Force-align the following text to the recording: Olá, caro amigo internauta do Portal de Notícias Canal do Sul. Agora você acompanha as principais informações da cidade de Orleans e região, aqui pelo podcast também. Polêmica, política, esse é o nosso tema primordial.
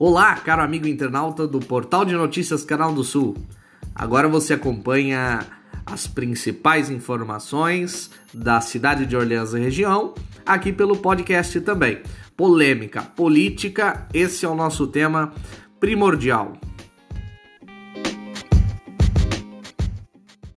Olá, 0.00 0.36
caro 0.36 0.62
amigo 0.62 0.86
internauta 0.86 1.44
do 1.44 1.58
Portal 1.58 2.04
de 2.04 2.14
Notícias 2.14 2.62
Canal 2.62 2.92
do 2.92 3.02
Sul. 3.02 3.36
Agora 3.92 4.28
você 4.28 4.54
acompanha 4.54 5.40
as 5.84 6.06
principais 6.06 6.88
informações 6.88 8.08
da 8.32 8.60
cidade 8.60 9.06
de 9.06 9.16
Orleans 9.16 9.54
e 9.54 9.58
região, 9.58 10.14
aqui 10.46 10.72
pelo 10.72 10.98
podcast 10.98 11.60
também. 11.62 12.00
Polêmica, 12.36 13.02
política, 13.02 14.06
esse 14.14 14.46
é 14.46 14.48
o 14.48 14.54
nosso 14.54 14.86
tema 14.86 15.32
primordial. 15.80 16.52